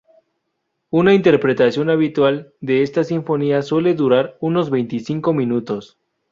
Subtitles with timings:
[0.89, 5.99] Una interpretación habitual de esta sinfonía suele durar unos veinticinco minutos.